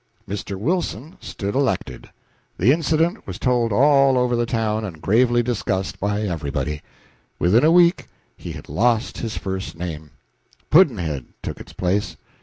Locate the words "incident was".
2.71-3.37